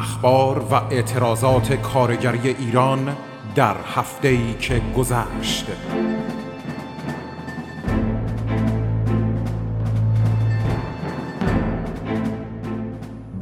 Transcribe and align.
اخبار 0.00 0.58
و 0.58 0.74
اعتراضات 0.74 1.72
کارگری 1.72 2.48
ایران 2.48 3.16
در 3.54 3.76
هفته 3.94 4.28
ای 4.28 4.54
که 4.54 4.80
گذشت. 4.96 5.66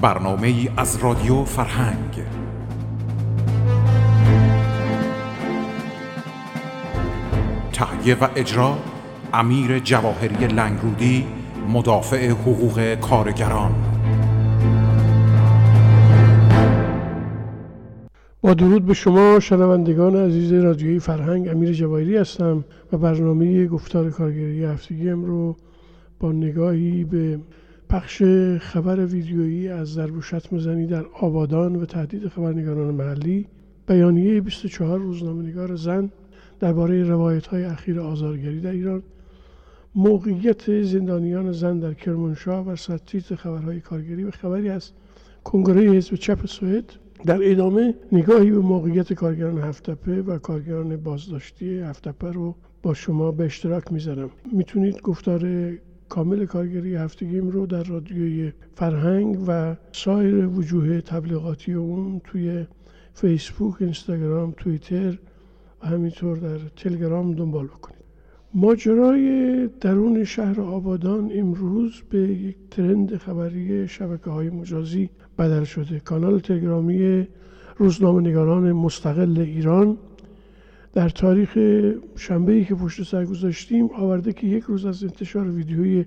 برنامه 0.00 0.48
ای 0.48 0.70
از 0.76 0.96
رادیو 0.96 1.44
فرهنگ. 1.44 2.22
تهیه 7.72 8.14
و 8.14 8.28
اجرا 8.36 8.78
امیر 9.32 9.78
جواهری 9.78 10.46
لنگرودی 10.46 11.26
مدافع 11.68 12.30
حقوق 12.30 12.94
کارگران. 12.94 13.97
با 18.48 18.54
درود 18.54 18.86
به 18.86 18.94
شما 18.94 19.40
شنوندگان 19.40 20.16
عزیز 20.16 20.52
رادیوی 20.52 20.98
فرهنگ 20.98 21.48
امیر 21.48 21.72
جواهری 21.72 22.16
هستم 22.16 22.64
و 22.92 22.98
برنامه 22.98 23.66
گفتار 23.66 24.10
کارگری 24.10 24.64
هفتگی 24.64 25.10
رو 25.10 25.56
با 26.20 26.32
نگاهی 26.32 27.04
به 27.04 27.40
پخش 27.88 28.22
خبر 28.60 29.06
ویدیویی 29.06 29.68
از 29.68 29.88
ضرب 29.88 30.16
و 30.16 30.20
شتم 30.20 30.58
زنی 30.58 30.86
در 30.86 31.04
آبادان 31.20 31.76
و 31.76 31.84
تهدید 31.84 32.28
خبرنگاران 32.28 32.94
محلی 32.94 33.46
بیانیه 33.88 34.40
24 34.40 34.98
روزنامه‌نگار 34.98 35.76
زن 35.76 36.10
درباره 36.60 37.02
روایت 37.02 37.46
های 37.46 37.64
اخیر 37.64 38.00
آزارگری 38.00 38.60
در 38.60 38.72
ایران 38.72 39.02
موقعیت 39.94 40.82
زندانیان 40.82 41.52
زن 41.52 41.78
در 41.78 41.94
کرمانشاه 41.94 42.68
و 42.68 42.76
سرتیت 42.76 43.34
خبرهای 43.34 43.80
کارگری 43.80 44.24
و 44.24 44.30
خبری 44.30 44.68
از 44.68 44.90
کنگره 45.44 45.80
حزب 45.80 46.14
چپ 46.14 46.46
سوئد 46.46 47.07
در 47.26 47.50
ادامه 47.50 47.94
نگاهی 48.12 48.50
به 48.50 48.58
موقعیت 48.58 49.12
کارگران 49.12 49.58
هفتپه 49.58 50.22
و 50.22 50.38
کارگران 50.38 50.96
بازداشتی 50.96 51.78
هفتپه 51.78 52.32
رو 52.32 52.54
با 52.82 52.94
شما 52.94 53.32
به 53.32 53.44
اشتراک 53.44 53.92
می‌ذارم. 53.92 54.30
می‌تونید 54.52 55.00
گفتار 55.02 55.72
کامل 56.08 56.46
کارگری 56.46 56.94
هفتگیم 56.94 57.48
رو 57.48 57.66
در 57.66 57.82
رادیوی 57.82 58.52
فرهنگ 58.74 59.38
و 59.46 59.76
سایر 59.92 60.46
وجوه 60.46 61.00
تبلیغاتی 61.00 61.72
اون 61.72 62.20
توی 62.24 62.66
فیسبوک، 63.14 63.82
اینستاگرام، 63.82 64.54
توییتر 64.56 65.18
و 65.82 65.86
همینطور 65.86 66.36
در 66.36 66.58
تلگرام 66.76 67.34
دنبال 67.34 67.66
بکنید. 67.66 67.98
ماجرای 68.54 69.66
درون 69.80 70.24
شهر 70.24 70.60
آبادان 70.60 71.30
امروز 71.34 72.02
به 72.10 72.18
یک 72.18 72.56
ترند 72.70 73.16
خبری 73.16 73.88
شبکه 73.88 74.30
های 74.30 74.50
مجازی 74.50 75.10
بدل 75.38 75.64
شده. 75.64 76.00
کانال 76.00 76.38
تلگرامی 76.38 77.26
روزنامه 77.76 78.20
نگاران 78.20 78.72
مستقل 78.72 79.38
ایران. 79.38 79.96
در 80.94 81.08
تاریخ 81.08 81.58
شنبه 82.16 82.52
ای 82.52 82.64
که 82.64 82.74
پشت 82.74 83.02
سر 83.02 83.24
گذاشتیم 83.24 83.90
آورده 83.96 84.32
که 84.32 84.46
یک 84.46 84.64
روز 84.64 84.86
از 84.86 85.04
انتشار 85.04 85.48
ویدیوی 85.48 86.04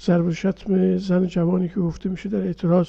ضرب 0.00 0.30
شتم 0.30 0.96
زن 0.96 1.26
جوانی 1.26 1.68
که 1.68 1.80
گفته 1.80 2.08
میشه 2.08 2.28
در 2.28 2.40
اعتراض 2.40 2.88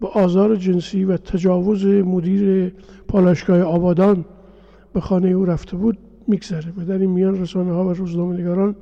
به 0.00 0.08
آزار 0.08 0.56
جنسی 0.56 1.04
و 1.04 1.16
تجاوز 1.16 1.86
مدیر 1.86 2.72
پالایشگاه 3.08 3.60
آبادان 3.62 4.24
به 4.92 5.00
خانه 5.00 5.28
او 5.28 5.44
رفته 5.44 5.76
بود 5.76 5.98
میگذره. 6.28 6.72
و 6.76 6.84
در 6.84 6.98
این 6.98 7.10
میان 7.10 7.40
رسانه 7.40 7.72
ها 7.72 7.84
و 7.84 7.92
روزنامه 7.92 8.36
نگاران 8.40 8.76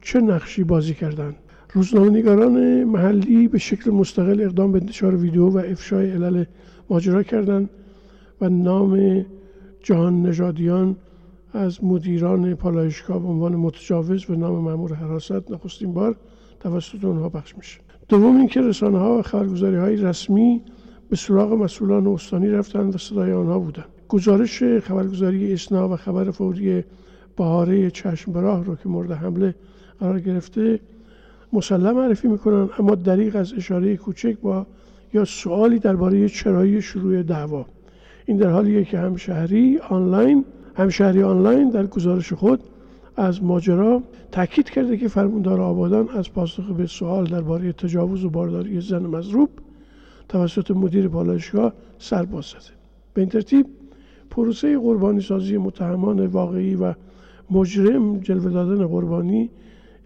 چه 0.00 0.20
نقشی 0.20 0.64
بازی 0.64 0.94
کردند؟ 0.94 1.34
روزنامه 1.74 2.10
نگاران 2.10 2.84
محلی 2.84 3.48
به 3.48 3.58
شکل 3.58 3.90
مستقل 3.90 4.40
اقدام 4.40 4.72
به 4.72 4.80
انتشار 4.80 5.16
ویدیو 5.16 5.48
و 5.48 5.58
افشای 5.58 6.10
علل 6.10 6.44
ماجرا 6.90 7.22
کردند 7.22 7.70
و 8.40 8.48
نام 8.48 9.24
جهان 9.82 10.22
نژادیان 10.22 10.96
از 11.52 11.84
مدیران 11.84 12.54
پالایشگاه 12.54 13.18
به 13.22 13.28
عنوان 13.28 13.56
متجاوز 13.56 14.30
و 14.30 14.34
نام 14.34 14.58
مامور 14.58 14.94
حراست 14.94 15.50
نخستین 15.50 15.92
بار 15.92 16.16
توسط 16.60 17.04
اونها 17.04 17.28
پخش 17.28 17.56
میشه. 17.56 17.80
دوم 18.08 18.36
اینکه 18.36 18.60
رسانه 18.60 18.98
ها 18.98 19.18
و 19.18 19.22
خبرگزاری 19.22 19.76
های 19.76 19.96
رسمی 19.96 20.62
به 21.10 21.16
سراغ 21.16 21.52
مسئولان 21.52 22.06
استانی 22.06 22.48
رفتند 22.48 22.94
و 22.94 22.98
صدای 22.98 23.32
آنها 23.32 23.58
بودند. 23.58 23.88
گزارش 24.08 24.62
خبرگزاری 24.62 25.52
اسنا 25.52 25.88
و 25.88 25.96
خبر 25.96 26.30
فوری 26.30 26.84
بهاره 27.36 27.90
چشم 27.90 28.32
براه 28.32 28.64
رو 28.64 28.76
که 28.76 28.88
مورد 28.88 29.12
حمله 29.12 29.54
قرار 30.00 30.20
گرفته 30.20 30.80
مسلم 31.52 31.96
معرفی 31.96 32.28
می‌کنن 32.28 32.68
اما 32.78 32.94
دریغ 32.94 33.36
از 33.36 33.52
اشاره 33.52 33.96
کوچک 33.96 34.36
با 34.42 34.66
یا 35.14 35.24
سوالی 35.24 35.78
درباره 35.78 36.28
چرایی 36.28 36.82
شروع 36.82 37.22
دعوا. 37.22 37.66
این 38.26 38.36
در 38.36 38.50
حالیه 38.50 38.84
که 38.84 38.98
همشهری 38.98 39.78
آنلاین 39.78 40.44
همشهری 40.74 41.22
آنلاین 41.22 41.70
در 41.70 41.86
گزارش 41.86 42.32
خود 42.32 42.60
از 43.16 43.42
ماجرا 43.42 44.02
تاکید 44.32 44.70
کرده 44.70 44.96
که 44.96 45.08
فرماندار 45.08 45.60
آبادان 45.60 46.08
از 46.08 46.32
پاسخ 46.32 46.70
به 46.70 46.86
سوال 46.86 47.24
درباره 47.24 47.72
تجاوز 47.72 48.24
و 48.24 48.30
بارداری 48.30 48.80
زن 48.80 49.02
مضروب 49.02 49.48
توسط 50.28 50.70
مدیر 50.70 51.08
پالایشگاه 51.08 51.72
سر 51.98 52.24
باز 52.24 52.44
زده. 52.44 52.74
به 53.14 53.20
این 53.20 53.30
ترتیب 53.30 53.66
پروسه 54.30 54.78
قربانی 54.78 55.20
سازی 55.20 55.56
متهمان 55.56 56.26
واقعی 56.26 56.74
و 56.74 56.94
مجرم 57.50 58.18
جلوه 58.18 58.50
دادن 58.50 58.86
قربانی 58.86 59.50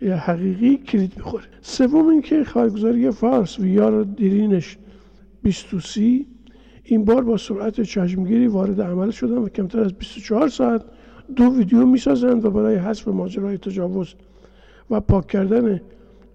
حقیقی 0.03 0.77
کلید 0.77 1.12
می‌خوره. 1.17 1.45
سوم 1.61 2.09
اینکه 2.09 2.45
خبرگزاری 2.45 3.11
فارس 3.11 3.59
ویار 3.59 4.05
دیرینش 4.05 4.77
20 5.43 5.67
این 6.83 7.05
بار 7.05 7.25
با 7.25 7.37
سرعت 7.37 7.81
چشمگیری 7.81 8.47
وارد 8.47 8.81
عمل 8.81 9.11
شدن 9.11 9.34
و 9.34 9.49
کمتر 9.49 9.81
از 9.81 9.93
24 9.93 10.49
ساعت 10.49 10.84
دو 11.37 11.45
ویدیو 11.45 11.87
می‌سازند 11.87 12.45
و 12.45 12.51
برای 12.51 12.77
حذف 12.77 13.09
ماجرای 13.09 13.59
تجاوز 13.59 14.15
و 14.91 15.01
پاک 15.01 15.27
کردن 15.27 15.81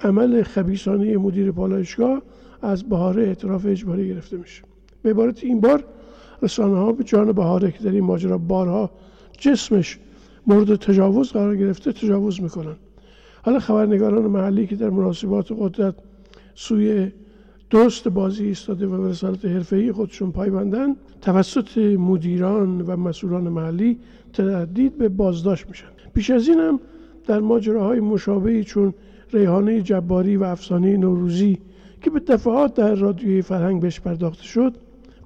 عمل 0.01 0.43
خبیسانه 0.43 1.17
مدیر 1.17 1.51
پالایشگاه 1.51 2.21
از 2.61 2.83
بهاره 2.83 3.23
اعتراف 3.23 3.65
اجباری 3.65 4.07
گرفته 4.07 4.37
میشه. 4.37 4.63
به 5.01 5.09
عبارت 5.09 5.43
این 5.43 5.61
بار 5.61 5.83
رسانه 6.41 6.77
ها 6.77 6.91
به 6.91 7.03
جان 7.03 7.31
بهاره 7.31 7.71
که 7.71 7.83
در 7.83 7.91
این 7.91 8.03
ماجرا 8.03 8.37
بارها 8.37 8.91
جسمش 9.37 9.99
مورد 10.47 10.75
تجاوز 10.75 11.31
قرار 11.31 11.55
گرفته 11.55 11.91
تجاوز 11.91 12.41
می‌کنن. 12.41 12.75
حالا 13.43 13.59
خبرنگاران 13.59 14.27
محلی 14.27 14.67
که 14.67 14.75
در 14.75 14.89
مناسبات 14.89 15.51
قدرت 15.59 15.95
سوی 16.55 17.11
درست 17.69 18.07
بازی 18.07 18.45
ایستاده 18.45 18.87
و 18.87 19.07
رسالت 19.07 19.45
حرفه‌ای 19.45 19.91
خودشون 19.91 20.31
پایبندن 20.31 20.95
توسط 21.21 21.77
مدیران 21.77 22.81
و 22.81 22.95
مسئولان 22.95 23.49
محلی 23.49 23.99
تردید 24.33 24.97
به 24.97 25.09
بازداشت 25.09 25.69
میشن. 25.69 25.87
پیش 26.13 26.29
از 26.29 26.47
این 26.47 26.59
هم 26.59 26.79
در 27.27 27.39
ماجراهای 27.39 27.99
مشابهی 27.99 28.63
چون 28.63 28.93
ریحانه 29.33 29.81
جباری 29.81 30.37
و 30.37 30.43
افسانه 30.43 30.97
نوروزی 30.97 31.57
که 32.01 32.09
به 32.09 32.19
دفعات 32.19 32.73
در 32.73 32.95
رادیوی 32.95 33.41
فرهنگ 33.41 33.81
بهش 33.81 33.99
پرداخته 33.99 34.43
شد 34.43 34.73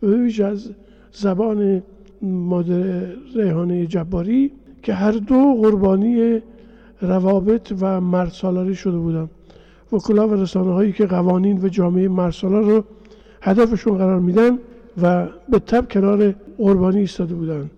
و 0.02 0.08
به 0.08 0.46
از 0.46 0.72
زبان 1.12 1.84
مادر 2.22 3.12
ریحانه 3.36 3.86
جباری 3.86 4.52
که 4.84 4.94
هر 4.94 5.12
دو 5.12 5.56
قربانی 5.62 6.42
روابط 7.02 7.74
و 7.80 8.02
مردسالاری 8.02 8.76
شده 8.76 8.98
بودن 8.98 9.30
وکلا 9.92 10.28
و 10.28 10.34
رسانه 10.34 10.74
هایی 10.74 10.92
که 10.92 11.06
قوانین 11.06 11.62
و 11.62 11.70
جامعه 11.70 12.08
مرسالار 12.08 12.64
رو 12.64 12.84
هدفشون 13.42 13.98
قرار 13.98 14.20
میدن 14.20 14.60
و 15.02 15.28
به 15.50 15.60
تب 15.60 15.92
کنار 15.92 16.36
قربانی 16.58 17.00
ایستاده 17.00 17.36
بودن. 17.36 17.70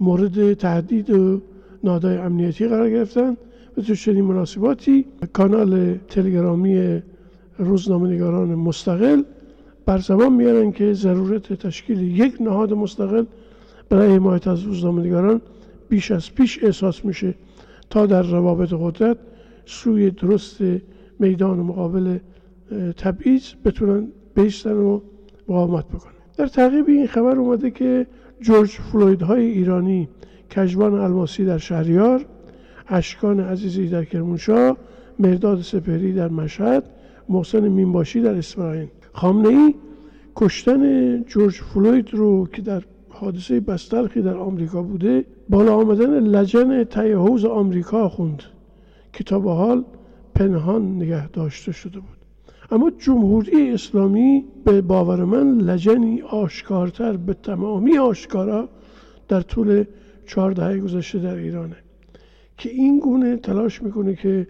مورد 0.00 0.52
تهدید 0.52 1.10
و 1.10 1.40
نادای 1.84 2.16
امنیتی 2.16 2.68
قرار 2.68 2.90
گرفتن 2.90 3.36
و 3.76 3.80
تو 3.80 3.94
چنین 3.94 4.24
مناسباتی 4.24 5.04
کانال 5.32 5.98
تلگرامی 6.08 7.02
روزنامه 7.58 8.08
نگاران 8.08 8.54
مستقل 8.54 9.22
بر 9.86 9.98
زبان 9.98 10.32
میارن 10.32 10.72
که 10.72 10.92
ضرورت 10.92 11.52
تشکیل 11.52 12.02
یک 12.02 12.34
نهاد 12.40 12.72
مستقل 12.72 13.24
برای 13.88 14.14
حمایت 14.14 14.48
از 14.48 14.62
روزنامه 14.62 15.02
نگاران 15.02 15.40
بیش 15.88 16.10
از 16.10 16.34
پیش 16.34 16.64
احساس 16.64 17.04
میشه. 17.04 17.34
تا 17.90 18.06
در 18.06 18.22
روابط 18.22 18.68
قدرت 18.72 19.18
سوی 19.66 20.10
درست 20.10 20.58
میدان 21.18 21.58
مقابل 21.58 22.18
تبعیض 22.96 23.42
بتونن 23.64 24.08
بیستن 24.34 24.72
و 24.72 25.00
مقاومت 25.48 25.88
بکنن. 25.88 26.12
در 26.36 26.46
تعقیب 26.46 26.88
این 26.88 27.06
خبر 27.06 27.36
اومده 27.36 27.70
که 27.70 28.06
جورج 28.40 28.70
فلوید 28.70 29.22
های 29.22 29.44
ایرانی 29.44 30.08
کجوان 30.56 30.94
الماسی 30.94 31.44
در 31.44 31.58
شهریار 31.58 32.26
اشکان 32.88 33.40
عزیزی 33.40 33.88
در 33.88 34.04
کرمانشاه 34.04 34.76
مرداد 35.18 35.60
سپهری 35.62 36.12
در 36.12 36.28
مشهد 36.28 36.84
محسن 37.28 37.68
مینباشی 37.68 38.20
در 38.20 38.34
اسفراین 38.34 38.88
خامنه 39.12 39.48
ای 39.48 39.74
کشتن 40.36 41.22
جورج 41.22 41.54
فلوید 41.54 42.14
رو 42.14 42.46
که 42.46 42.62
در 42.62 42.82
حادثه 43.20 43.60
بسترخی 43.60 44.22
در 44.22 44.36
آمریکا 44.36 44.82
بوده 44.82 45.24
بالا 45.48 45.74
آمدن 45.74 46.20
لجن 46.20 46.84
تای 46.84 47.12
حوز 47.12 47.44
آمریکا 47.44 48.08
خوند 48.08 48.42
که 49.12 49.24
تا 49.24 49.38
به 49.38 49.50
حال 49.50 49.84
پنهان 50.34 50.96
نگه 50.96 51.28
داشته 51.28 51.72
شده 51.72 51.98
بود. 51.98 52.18
اما 52.70 52.90
جمهوری 52.98 53.70
اسلامی 53.70 54.44
به 54.64 54.80
باور 54.80 55.24
من 55.24 55.58
لجنی 55.58 56.22
آشکارتر 56.22 57.16
به 57.16 57.34
تمامی 57.34 57.98
آشکارا 57.98 58.68
در 59.28 59.40
طول 59.40 59.84
چهار 60.26 60.52
دهه 60.52 60.78
گذشته 60.78 61.18
در 61.18 61.34
ایرانه 61.34 61.76
که 62.58 62.70
این 62.70 62.98
گونه 62.98 63.36
تلاش 63.36 63.82
می‌کنه 63.82 64.14
که 64.14 64.48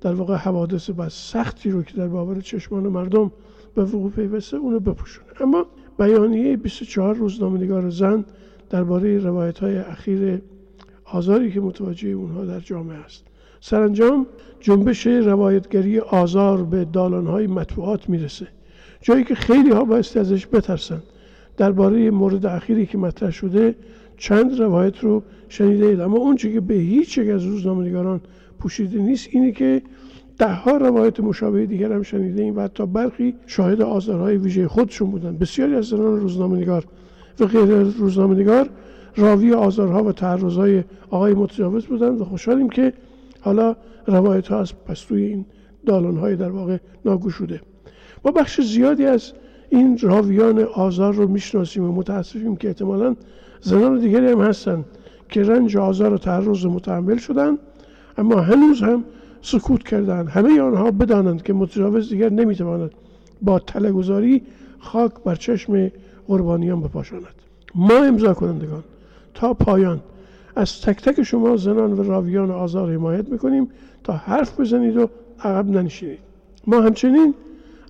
در 0.00 0.14
واقع 0.14 0.34
حوادث 0.34 0.90
بس 0.90 1.32
سختی 1.32 1.70
رو 1.70 1.82
که 1.82 1.96
در 1.96 2.08
باور 2.08 2.40
چشمان 2.40 2.82
مردم 2.82 3.32
به 3.74 3.84
وقوع 3.84 4.10
پیوسته 4.10 4.56
اونو 4.56 4.80
بپوشونه. 4.80 5.28
اما 5.40 5.66
بیانیه 5.98 6.56
24 6.56 7.14
روزنامه‌نگار 7.14 7.90
زن 7.90 8.24
درباره 8.70 9.18
روایت 9.18 9.58
های 9.58 9.78
اخیر 9.78 10.40
آزاری 11.04 11.52
که 11.52 11.60
متوجه 11.60 12.08
اونها 12.08 12.44
در 12.44 12.60
جامعه 12.60 12.96
است. 12.96 13.24
سرانجام 13.60 14.26
جنبش 14.60 15.06
روایتگری 15.06 15.98
آزار 15.98 16.64
به 16.64 16.84
دالانهای 16.84 17.46
مطبوعات 17.46 18.08
می‌رسه. 18.08 18.48
جایی 19.00 19.24
که 19.24 19.34
خیلی 19.34 19.70
ها 19.70 19.84
بایستی 19.84 20.18
ازش 20.18 20.46
بترسن. 20.46 21.02
درباره 21.56 22.10
مورد 22.10 22.46
اخیری 22.46 22.86
که 22.86 22.98
مطرح 22.98 23.30
شده 23.30 23.74
چند 24.16 24.60
روایت 24.60 24.98
رو 24.98 25.22
شنیده 25.48 25.86
اید 25.86 26.00
اما 26.00 26.16
اون 26.16 26.36
که 26.36 26.60
به 26.60 26.74
هیچ 26.74 27.18
یک 27.18 27.28
از 27.28 27.44
روزنامه‌نگاران 27.44 28.20
پوشیده 28.58 28.98
نیست 28.98 29.28
اینه 29.32 29.52
که 29.52 29.82
ده 30.38 30.52
ها 30.52 30.76
روایت 30.76 31.20
مشابه 31.20 31.66
دیگر 31.66 31.92
هم 31.92 32.02
شنیده 32.02 32.42
ایم 32.42 32.56
و 32.56 32.60
حتی 32.60 32.86
برخی 32.86 33.34
شاهد 33.46 33.82
آزارهای 33.82 34.36
ویژه 34.36 34.68
خودشون 34.68 35.10
بودن. 35.10 35.36
بسیاری 35.36 35.74
از 35.74 35.84
زنان 35.84 36.20
روزنامه‌نگار 36.20 36.84
و 37.40 37.46
غیر 37.46 37.82
روزنامه‌نگار 37.82 38.68
راوی 39.16 39.52
آزارها 39.52 40.04
و 40.04 40.12
تعرضهای 40.12 40.84
آقای 41.10 41.34
متجاوز 41.34 41.86
بودند 41.86 42.20
و 42.20 42.24
خوشحالیم 42.24 42.68
که 42.68 42.92
حالا 43.40 43.76
روایت 44.06 44.48
ها 44.48 44.60
از 44.60 44.72
پستوی 44.84 45.22
این 45.22 45.44
دالان 45.86 46.16
های 46.16 46.36
در 46.36 46.50
واقع 46.50 46.78
ناگوشوده 47.04 47.60
ما 48.24 48.30
بخش 48.30 48.60
زیادی 48.60 49.04
از 49.04 49.32
این 49.68 49.98
راویان 50.02 50.58
آزار 50.58 51.14
رو 51.14 51.28
می‌شناسیم 51.28 51.84
و 51.84 51.92
متاسفیم 51.92 52.56
که 52.56 52.68
احتمالا 52.68 53.16
زنان 53.60 53.98
دیگری 53.98 54.26
هم 54.26 54.40
هستند 54.40 54.84
که 55.28 55.42
رنج 55.42 55.76
آزار 55.76 56.12
و 56.12 56.18
تعرض 56.18 56.66
متحمل 56.66 57.16
شدن 57.16 57.58
اما 58.18 58.40
هنوز 58.40 58.82
هم 58.82 59.04
سکوت 59.42 59.82
کردن. 59.82 60.26
همه 60.26 60.60
آنها 60.60 60.90
بدانند 60.90 61.42
که 61.42 61.52
متجاوز 61.52 62.08
دیگر 62.08 62.28
نمی‌تواند 62.28 62.90
با 63.42 63.58
تلگذاری 63.58 64.42
خاک 64.78 65.12
بر 65.24 65.34
چشم 65.34 65.90
قربانیان 66.28 66.80
بپاشاند. 66.80 67.34
ما 67.74 68.04
امضا 68.04 68.34
کنندگان 68.34 68.84
تا 69.34 69.54
پایان. 69.54 70.00
از 70.56 70.80
تک 70.80 71.02
تک 71.02 71.22
شما 71.22 71.56
زنان 71.56 71.92
و 71.92 72.02
راویان 72.02 72.50
آزار 72.50 72.92
حمایت 72.92 73.28
می‌کنیم 73.28 73.68
تا 74.04 74.12
حرف 74.12 74.60
بزنید 74.60 74.96
و 74.96 75.08
عقب 75.40 75.66
ننشینید. 75.70 76.18
ما 76.66 76.80
همچنین 76.80 77.34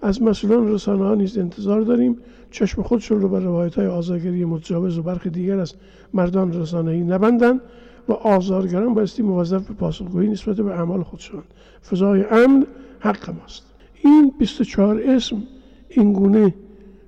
از 0.03 0.23
مسئولان 0.23 0.73
رسانه 0.73 1.05
ها 1.05 1.15
نیز 1.15 1.39
انتظار 1.39 1.81
داریم 1.81 2.17
چشم 2.51 2.83
خودشون 2.83 3.21
رو 3.21 3.29
بر 3.29 3.41
روایت 3.41 3.75
های 3.75 3.87
آزارگری 3.87 4.45
متجاوز 4.45 4.99
و 4.99 5.03
برخی 5.03 5.31
دیگر 5.31 5.59
از 5.59 5.75
مردان 6.15 6.61
رسانه 6.61 6.91
ای 6.91 7.01
نبندن. 7.01 7.61
و 8.09 8.13
آزارگران 8.13 8.95
بایستی 8.95 9.23
موظف 9.23 9.69
به 9.69 9.75
پاسخگویی 9.75 10.29
نسبت 10.31 10.57
به 10.57 10.71
اعمال 10.71 11.03
خودشان 11.03 11.43
فضای 11.91 12.25
امن 12.31 12.67
حق 13.01 13.31
ماست. 13.31 13.65
این 14.05 14.33
24 14.39 15.01
اسم 15.07 15.43
اینگونه 15.89 16.55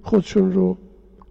خودشون 0.03 0.53
رو 0.53 0.77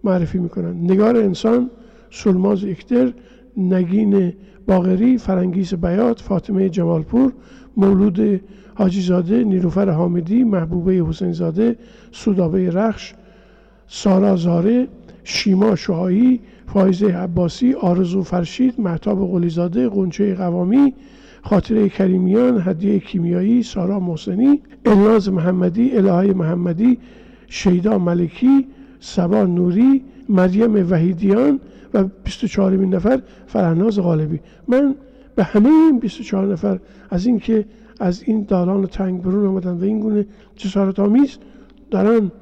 معرفی 0.04 0.38
می‌کنن 0.38 0.90
نگار 0.90 1.16
انسان 1.16 1.70
سلماز 2.10 2.64
اکتر 2.64 3.12
نگین 3.56 4.32
باغری 4.66 5.18
فرنگیس 5.18 5.74
بیات 5.74 6.20
فاطمه 6.20 6.68
جمالپور 6.68 7.32
مولود 7.76 8.40
حاجی 8.74 9.00
زاده 9.00 9.44
نیلوفر 9.44 9.90
حامدی 9.90 10.44
محبوبه 10.44 10.92
حسین 10.92 11.32
زاده 11.32 11.76
سودابه 12.10 12.70
رخش 12.70 13.14
سارا 13.86 14.36
زاره 14.36 14.88
شیما 15.24 15.76
شهایی 15.76 16.40
فایزه 16.72 17.06
عباسی 17.06 17.72
آرزو 17.74 18.22
فرشید 18.22 18.80
محتاب 18.80 19.30
قلیزاده 19.32 19.88
قنچه 19.88 20.34
قوامی 20.34 20.94
خاطره 21.42 21.88
کریمیان 21.88 22.62
هدیه 22.64 22.98
کیمیایی 22.98 23.62
سارا 23.62 24.00
محسنی 24.00 24.62
الناز 24.84 25.28
محمدی 25.28 25.96
الهه 25.96 26.34
محمدی 26.34 26.98
شیدا 27.46 27.98
ملکی 27.98 28.66
سبا 29.00 29.42
نوری 29.44 30.04
مریم 30.28 30.90
وحیدیان 30.90 31.60
و 31.94 32.04
24 32.24 32.72
نفر 32.72 33.22
فرهناز 33.46 33.98
غالبی. 33.98 34.40
من 34.68 34.94
به 35.34 35.44
همه 35.44 35.68
این 35.68 35.98
24 35.98 36.46
نفر 36.46 36.78
از 37.10 37.26
اینکه 37.26 37.64
از 38.00 38.22
این 38.22 38.44
دالان 38.48 38.86
تنگ 38.86 39.22
برون 39.22 39.46
آمدن 39.46 39.72
و 39.72 39.82
این 39.82 40.00
گونه 40.00 40.26
جسارت 40.56 40.98
آمیز 40.98 41.38
دارن 41.90 42.32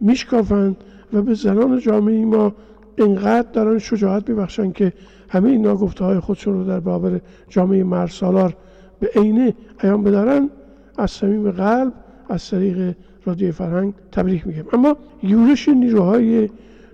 میشکافند 0.00 0.76
و 1.12 1.22
به 1.22 1.34
زنان 1.34 1.78
جامعه 1.80 2.24
ما 2.24 2.54
انقدر 3.00 3.48
دارن 3.52 3.78
شجاعت 3.78 4.28
میبخشن 4.28 4.72
که 4.72 4.92
همه 5.28 5.48
این 5.48 5.62
ناگفته 5.62 6.04
های 6.04 6.20
خودشون 6.20 6.54
رو 6.54 6.64
در 6.64 6.80
برابر 6.80 7.20
جامعه 7.48 7.84
مرد 7.84 8.08
سالار 8.08 8.56
به 9.00 9.10
عینه 9.16 9.54
ایام 9.82 10.02
بدارن 10.02 10.50
از 10.98 11.10
صمیم 11.10 11.50
قلب 11.50 11.92
از 12.28 12.50
طریق 12.50 12.94
رادیو 13.24 13.52
فرهنگ 13.52 13.94
تبریک 14.12 14.46
میگم. 14.46 14.64
اما 14.72 14.96
یورش 15.22 15.68
نیروهای 15.68 16.48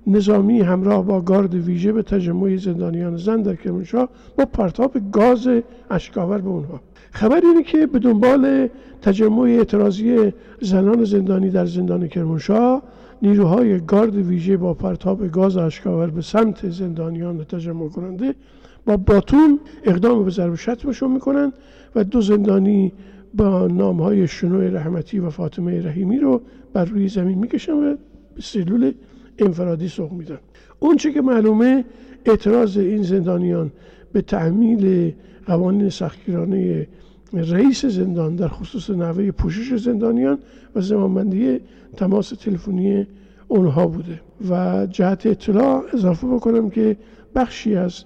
نظامی 0.06 0.60
همراه 0.60 1.04
با 1.04 1.20
گارد 1.20 1.54
ویژه 1.54 1.92
به 1.92 2.02
تجمع 2.02 2.56
زندانیان 2.56 3.16
زن 3.16 3.42
در 3.42 3.54
کرمانشاه 3.54 4.08
با 4.38 4.44
پرتاب 4.44 4.96
گاز 5.12 5.48
اشکاور 5.90 6.38
به 6.38 6.48
اونها. 6.48 6.80
خبر 7.10 7.40
اینه 7.44 7.62
که 7.62 7.86
به 7.86 7.98
دنبال 7.98 8.68
تجمع 9.02 9.40
اعتراضی 9.40 10.32
زنان 10.60 11.04
زندانی 11.04 11.50
در 11.50 11.66
زندان 11.66 12.08
کرمانشاه 12.08 12.82
نیروهای 13.24 13.80
گارد 13.80 14.16
ویژه 14.16 14.56
با 14.56 14.74
پرتاب 14.74 15.30
گاز 15.30 15.56
اشکاور 15.56 16.10
به 16.10 16.22
سمت 16.22 16.70
زندانیان 16.70 17.44
تجمع 17.44 17.88
کننده 17.88 18.34
با 18.86 18.96
باتون 18.96 19.60
اقدام 19.84 20.24
به 20.24 20.30
ضرب 20.30 20.54
شتمشون 20.54 21.12
می‌کنن 21.12 21.52
و 21.94 22.04
دو 22.04 22.20
زندانی 22.20 22.92
با 23.34 23.66
نام 23.66 24.02
های 24.02 24.28
شنوع 24.28 24.68
رحمتی 24.68 25.18
و 25.18 25.30
فاطمه 25.30 25.86
رحیمی 25.86 26.18
رو 26.18 26.40
بر 26.72 26.84
روی 26.84 27.08
زمین 27.08 27.38
می‌کشن 27.38 27.72
و 27.72 27.96
به 28.34 28.42
سلول 28.42 28.92
انفرادی 29.38 29.88
سوق 29.88 30.12
میدن. 30.12 30.38
اون 30.78 30.96
که 30.96 31.20
معلومه 31.20 31.84
اعتراض 32.26 32.78
این 32.78 33.02
زندانیان 33.02 33.72
به 34.12 34.22
تعمیل 34.22 35.12
قوانین 35.46 35.88
سختگیرانه 35.88 36.88
رئیس 37.32 37.86
زندان 37.86 38.36
در 38.36 38.48
خصوص 38.48 38.90
نحوه 38.90 39.30
پوشش 39.30 39.76
زندانیان 39.76 40.38
و 40.74 40.80
زمانبندی 40.80 41.60
تماس 41.96 42.28
تلفنی 42.28 43.06
اونها 43.48 43.86
بوده. 43.86 44.20
و 44.50 44.86
جهت 44.86 45.26
اطلاع 45.26 45.82
اضافه 45.92 46.26
بکنم 46.26 46.70
که 46.70 46.96
بخشی 47.34 47.76
از 47.76 48.04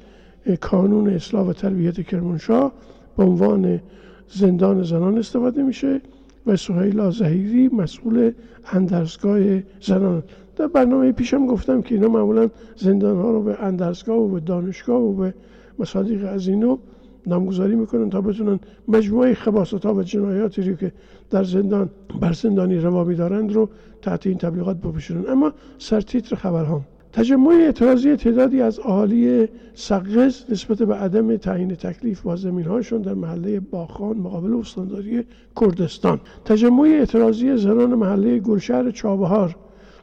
کانون 0.60 1.08
اصلاح 1.08 1.46
و 1.46 1.52
تربیت 1.52 2.00
کرمانشاه 2.00 2.72
به 3.16 3.24
عنوان 3.24 3.80
زندان 4.28 4.82
زنان 4.82 5.18
استفاده 5.18 5.62
میشه 5.62 6.00
و 6.46 6.56
سهیلا 6.56 7.10
زهیری 7.10 7.68
مسئول 7.68 8.32
اندرزگاه 8.72 9.40
زنان. 9.80 10.22
در 10.56 10.66
برنامه 10.66 11.12
پیشم 11.12 11.46
گفتم 11.46 11.82
که 11.82 11.94
اینا 11.94 12.08
معمولا 12.08 12.48
زندان 12.76 13.16
ها 13.16 13.30
رو 13.30 13.42
به 13.42 13.62
اندرزگاه 13.62 14.16
و 14.16 14.28
به 14.28 14.40
دانشگاه 14.40 15.00
و 15.00 15.12
به 15.12 15.34
مصادیق 15.78 16.24
از 16.24 16.48
اینو 16.48 16.78
نامگذاری 17.26 17.74
می‌کنن 17.74 18.10
تا 18.10 18.20
بتونن 18.20 18.60
مجموعه 18.88 19.34
خباست 19.34 19.84
ها 19.86 19.94
و 19.94 20.02
جنایاتی 20.02 20.62
رو 20.62 20.76
که 20.76 20.92
در 21.30 21.44
زندان 21.44 21.90
بر 22.20 22.32
زندانی 22.32 22.78
روا 22.78 23.04
میدارند 23.04 23.52
رو 23.52 23.68
تحت 24.02 24.26
این 24.26 24.38
تبلیغات 24.38 24.76
بپوشونن 24.76 25.28
اما 25.28 25.52
سرتیتر 25.78 26.36
خبرها. 26.36 26.80
تجمع 27.12 27.50
اعتراضی 27.50 28.16
تعدادی 28.16 28.62
از 28.62 28.80
اهالی 28.80 29.48
سقز 29.74 30.44
نسبت 30.50 30.82
به 30.82 30.94
عدم 30.94 31.36
تعیین 31.36 31.74
تکلیف 31.74 32.20
با 32.20 32.36
زمین 32.36 32.64
هاشون 32.64 33.02
در 33.02 33.14
محله 33.14 33.60
باخان 33.60 34.16
مقابل 34.16 34.54
استانداری 34.54 35.24
کردستان. 35.60 36.20
تجمع 36.44 36.82
اعتراضی 36.82 37.56
زنان 37.56 37.94
محله 37.94 38.38
گلشهر 38.38 38.90
چابهار 38.90 39.56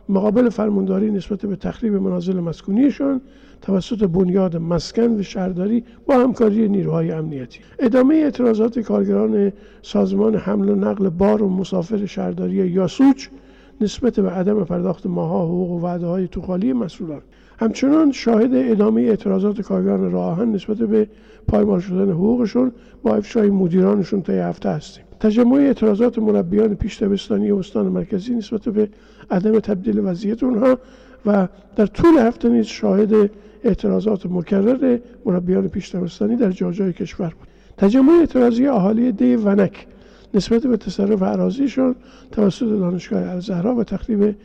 مقابل 0.09 0.49
فرمانداری 0.49 1.11
نسبت 1.11 1.45
به 1.45 1.55
تخریب 1.55 1.93
منازل 1.93 2.39
مسکونیشان 2.39 3.21
توسط 3.61 4.03
بنیاد 4.03 4.57
مسکن 4.57 5.19
و 5.19 5.23
شهرداری 5.23 5.83
با 6.07 6.15
همکاری 6.15 6.69
نیروهای 6.69 7.11
امنیتی. 7.11 7.59
ادامه 7.79 8.15
اعتراضات 8.15 8.79
کارگران 8.79 9.51
سازمان 9.81 10.35
حمل 10.35 10.69
و 10.69 10.75
نقل 10.75 11.09
بار 11.09 11.43
و 11.43 11.49
مسافر 11.49 12.05
شهرداری 12.05 12.53
یاسوچ 12.53 13.27
نسبت 13.81 14.19
به 14.19 14.29
عدم 14.29 14.63
پرداخت 14.63 15.05
ماها 15.05 15.45
حقوق 15.45 15.71
و 15.71 15.79
وعده 15.79 16.05
های 16.05 16.27
توخالی 16.27 16.73
مسئولان. 16.73 17.21
همچنان 17.59 18.11
شاهد 18.11 18.49
ادامه 18.53 19.01
اعتراضات 19.01 19.61
کارگران 19.61 20.11
راهن 20.11 20.49
نسبت 20.49 20.77
به 20.77 21.07
پایمال 21.47 21.79
شدن 21.79 22.11
حقوقشون 22.11 22.71
با 23.03 23.15
افشای 23.15 23.49
مدیرانشون 23.49 24.21
طی 24.21 24.33
هفته 24.33 24.69
هستیم. 24.69 25.03
تجمع 25.19 25.57
اعتراضات 25.57 26.19
مربیان 26.19 26.75
پیش 26.75 27.03
دبستانی 27.03 27.51
استان 27.51 27.85
مرکزی 27.87 28.35
نسبت 28.35 28.69
به 28.69 28.89
عدم 29.31 29.59
تبدیل 29.59 29.99
وضعیت 29.99 30.43
اونها 30.43 30.77
و 31.25 31.47
در 31.75 31.85
طول 31.85 32.17
هفته 32.17 32.49
نیز 32.49 32.65
شاهد 32.65 33.29
اعتراضات 33.63 34.25
مکرر 34.25 34.99
مربیان 35.25 35.67
پیش 35.67 35.95
دبستانی 35.95 36.35
در 36.35 36.51
جاجای 36.51 36.93
کشور 36.93 37.27
بود. 37.39 37.47
تجمع 37.77 38.13
اعتراضی 38.19 38.67
اهالی 38.67 39.11
دی 39.11 39.35
ونک 39.35 39.87
نسبت 40.33 40.67
به 40.67 40.77
تصرف 40.77 41.23
عراضیشون 41.23 41.95
توسط 42.31 42.65
دانشگاه 42.65 43.29
الزهرا 43.29 43.75
و 43.75 43.83
تخریب 43.83 44.35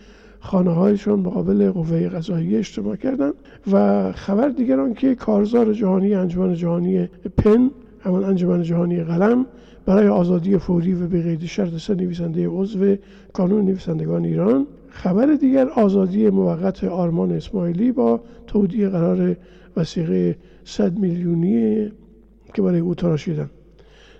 خانه 0.40 0.70
هایشان 0.70 1.20
مقابل 1.20 1.70
قوه 1.70 2.08
قضاییه 2.08 2.58
اجتماع 2.58 2.96
کردند 2.96 3.34
و 3.72 4.12
خبر 4.12 4.49
دیگران 4.49 4.94
که 4.94 5.14
کارزار 5.14 5.72
جهانی 5.72 6.14
انجمن 6.14 6.54
جهانی 6.54 7.08
پن 7.37 7.70
همان 8.00 8.25
انجمن 8.25 8.62
جهانی 8.62 9.04
قلم 9.04 9.46
برای 9.87 10.08
آزادی 10.08 10.58
فوری 10.58 10.94
و 10.94 11.08
به 11.08 11.22
قید 11.22 11.44
شرط 11.44 11.76
سه 11.76 11.94
نویسنده 11.94 12.49
عضو 12.49 12.96
کانون 13.32 13.64
نویسندگان 13.64 14.25
ایران 14.25 14.66
خبر 14.90 15.35
دیگر 15.35 15.68
آزادی 15.68 16.30
موقت 16.30 16.85
آرمان 16.85 17.32
اسماعیلی 17.32 17.92
با 17.92 18.20
تودیع 18.47 18.88
قرار 18.88 19.37
وسیقه 19.76 20.37
100 20.64 20.99
میلیونی 20.99 21.92
که 22.54 22.62
برای 22.62 22.80
او 22.80 22.94
تراشیدن. 22.94 23.50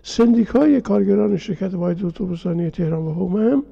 سندیکای 0.03 0.81
کارگران 0.81 1.37
شرکت 1.37 1.75
واحد 1.75 2.05
اتوبوسانی 2.05 2.71
تهران 2.71 3.03
و 3.03 3.13
هومه 3.13 3.51
هم 3.51 3.63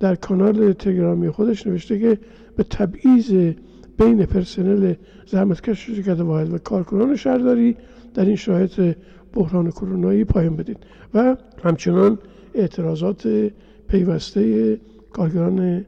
در 0.00 0.14
کانال 0.14 0.72
تلگرامی 0.72 1.30
خودش 1.30 1.66
نوشته 1.66 1.98
که 1.98 2.18
به 2.56 2.62
تبعیض 2.62 3.54
بین 3.98 4.26
پرسنل 4.26 4.94
زحمتکش 5.26 5.86
شرکت 5.86 6.20
واحد 6.20 6.52
و 6.54 6.58
کارکنان 6.58 7.16
شهرداری 7.16 7.76
در 8.14 8.24
این 8.24 8.36
شرایط 8.36 8.96
بحران 9.32 9.70
کرونایی 9.70 10.24
پایان 10.24 10.56
بدید 10.56 10.78
و 11.14 11.36
همچنان 11.64 12.18
اعتراضات 12.54 13.50
پیوسته 13.88 14.78
کارگران 15.12 15.84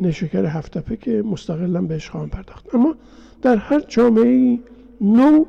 نشکر 0.00 0.44
هفتپه 0.44 0.96
که 0.96 1.22
مستقلا 1.22 1.82
بهش 1.82 2.10
خواهم 2.10 2.28
پرداخت. 2.28 2.74
اما 2.74 2.94
در 3.42 3.56
هر 3.56 3.80
جامعه 3.88 4.58
نو 5.00 5.44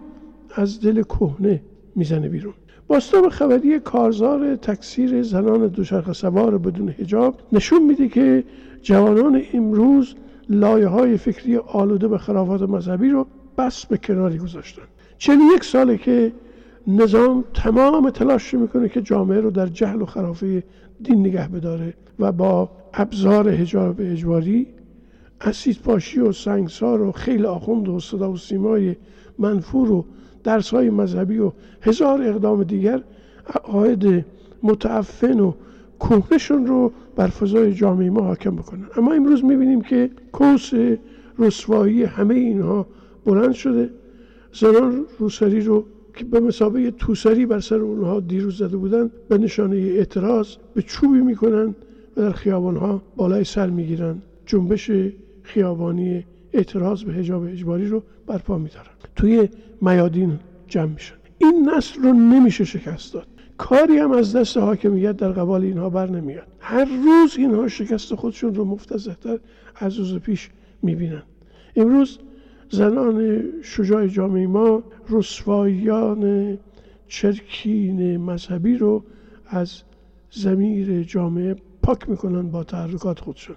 از 0.55 0.81
دل 0.81 1.03
کهنه 1.03 1.61
می‌زنه 1.95 2.29
بیرون. 2.29 2.53
باستاب 2.87 3.29
خبری 3.29 3.79
کارزار 3.79 4.55
تکثیر 4.55 5.21
زنان 5.21 5.67
دوچرخه 5.67 6.13
سوار 6.13 6.57
بدون 6.57 6.89
هجاب 6.89 7.39
نشون 7.51 7.83
میده 7.83 8.07
که 8.07 8.43
جوانان 8.81 9.41
امروز 9.53 10.15
لایه 10.49 10.87
های 10.87 11.17
فکری 11.17 11.57
آلوده 11.57 12.07
به 12.07 12.17
خرافات 12.17 12.61
مذهبی 12.61 13.09
رو 13.09 13.27
بس 13.57 13.85
به 13.85 13.97
کناری 13.97 14.37
گذاشتن. 14.37 14.81
چلی 15.17 15.43
یک 15.55 15.63
ساله 15.63 15.97
که 15.97 16.33
نظام 16.87 17.43
تمام 17.53 18.09
تلاش 18.09 18.53
می‌کنه 18.53 18.89
که 18.89 19.01
جامعه 19.01 19.39
رو 19.39 19.51
در 19.51 19.67
جهل 19.67 20.01
و 20.01 20.05
خرافه 20.05 20.63
دین 21.01 21.19
نگه 21.19 21.47
بداره 21.47 21.93
و 22.19 22.31
با 22.31 22.69
ابزار 22.93 23.49
هجاب 23.49 23.95
اجباری 23.99 24.67
اسید 25.41 25.79
پاشی 25.81 26.19
و 26.19 26.31
سنگسار 26.31 27.01
و 27.01 27.11
خیلی 27.11 27.45
آخوند 27.45 27.87
و 27.87 27.99
صدا 27.99 28.31
و 28.31 28.37
سیمای 28.37 28.95
منفور 29.39 29.91
و 29.91 30.05
درس 30.43 30.69
های 30.69 30.89
مذهبی 30.89 31.39
و 31.39 31.51
هزار 31.81 32.21
اقدام 32.21 32.63
دیگر 32.63 33.03
عقاید 33.55 34.25
متعفن 34.63 35.39
و 35.39 35.53
کهنشون 35.99 36.65
رو 36.65 36.91
بر 37.15 37.27
فضای 37.27 37.73
جامعه 37.73 38.09
ما 38.09 38.21
حاکم 38.21 38.55
بکنن. 38.55 38.85
اما 38.97 39.13
امروز 39.13 39.43
می‌بینیم 39.43 39.81
که 39.81 40.09
کوس 40.31 40.71
رسوایی 41.39 42.03
همه 42.03 42.35
اینها 42.35 42.87
بلند 43.25 43.51
شده. 43.51 43.89
زنان 44.53 45.05
روسری 45.19 45.61
رو 45.61 45.85
که 46.15 46.25
به 46.25 46.39
مسابقه 46.39 46.91
توسری 46.91 47.45
بر 47.45 47.59
سر 47.59 47.75
اونها 47.75 48.19
دیروز 48.19 48.57
زده 48.57 48.77
بودن 48.77 49.11
به 49.29 49.37
نشانه 49.37 49.75
اعتراض 49.75 50.55
به 50.73 50.81
چوبی 50.81 51.19
می‌کنن 51.19 51.75
و 52.17 52.21
در 52.21 52.31
خیابان 52.31 52.77
ها 52.77 53.01
بالای 53.15 53.43
سر 53.43 53.69
می‌گیرن. 53.69 54.15
جنبش 54.45 54.91
خیابانی 55.43 56.25
اعتراض 56.53 57.03
به 57.03 57.13
حجاب 57.13 57.43
اجباری 57.43 57.87
رو 57.87 58.03
برپا 58.27 58.57
میدارن. 58.57 58.95
توی 59.15 59.49
میادین 59.81 60.39
جمع 60.67 60.91
میشن. 60.93 61.15
این 61.37 61.69
نسل 61.69 62.01
رو 62.01 62.13
نمیشه 62.13 62.63
شکست 62.63 63.13
داد. 63.13 63.27
کاری 63.57 63.97
هم 63.97 64.11
از 64.11 64.35
دست 64.35 64.57
حاکمیت 64.57 65.17
در 65.17 65.31
قبال 65.31 65.61
اینها 65.61 65.89
بر 65.89 66.09
نمیاد. 66.09 66.47
هر 66.59 66.85
روز 66.85 67.37
اینها 67.37 67.67
شکست 67.67 68.15
خودشون 68.15 68.55
رو 68.55 68.65
مفتزهتر 68.65 69.39
از 69.75 69.97
روز 69.97 70.15
پیش 70.15 70.49
می‌بینن. 70.81 71.23
امروز 71.75 72.19
زنان 72.69 73.43
شجاع 73.61 74.07
جامعه 74.07 74.47
ما 74.47 74.83
رسوایان 75.09 76.57
چرکین 77.07 78.17
مذهبی 78.17 78.77
رو 78.77 79.03
از 79.47 79.81
زمیر 80.31 81.03
جامعه 81.03 81.55
پاک 81.81 82.09
می‌کنن 82.09 82.51
با 82.51 82.63
تحرکات 82.63 83.19
خودشون. 83.19 83.55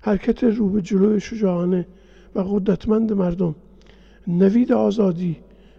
حرکت 0.00 0.44
رو 0.44 0.68
به 0.68 0.82
جلوی 0.82 1.20
شجاعانه 1.20 1.86
و 2.34 2.40
قدرتمند 2.40 3.12
مردم 3.12 3.54
نوید 4.26 4.72
آزادی 4.72 5.36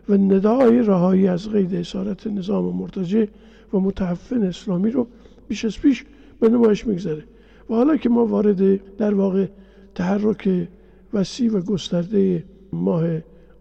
و 0.10 0.14
ندای 0.14 0.80
رهایی 0.80 1.28
از 1.28 1.50
قید 1.50 1.76
اسارت 1.76 2.28
نظام 2.28 2.76
مرتجع 2.76 3.26
و 3.74 3.80
متحفن 3.80 4.44
اسلامی 4.44 4.92
رو 4.92 5.08
بیش 5.48 5.66
از 5.66 5.80
پیش 5.80 6.06
به 6.40 6.50
نمایش 6.50 6.88
می‌گذاره. 6.88 7.24
و 7.70 7.74
حالا 7.74 7.98
که 7.98 8.10
ما 8.10 8.26
وارد 8.26 8.96
در 8.98 9.14
واقع 9.14 9.48
تحرک 9.96 10.68
وسیع 11.14 11.52
و 11.52 11.62
گسترده 11.62 12.44
ماه 12.74 13.04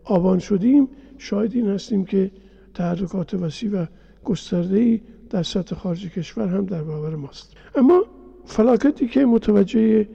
آبان 0.04 0.38
شدیم 0.38 0.88
شاید 1.19 1.54
این 1.54 1.69
هستیم 1.69 2.04
که 2.04 2.31
تحرکات 2.75 3.35
وسیع 3.35 3.71
و 3.71 3.87
گسترده 4.25 5.00
در 5.31 5.42
سطح 5.42 5.75
خارج 5.75 6.09
کشور 6.09 6.49
هم 6.49 6.66
در 6.66 6.83
برابر 6.83 7.16
ماست. 7.16 7.52
اما 7.75 8.04
فلاکتی 8.45 9.09
که 9.09 9.26
متوجه 9.26 10.09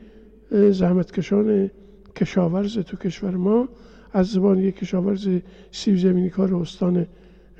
زحمتکشان 0.51 1.71
کشاورز 2.15 2.77
تو 2.79 2.97
کشور 2.97 3.35
ما 3.35 3.69
از 4.13 4.27
زبان 4.27 4.59
یک 4.59 4.75
کشاورز 4.75 5.29
سیب 5.71 5.97
زمینی 5.97 6.29
کار 6.29 6.55
استان 6.55 7.07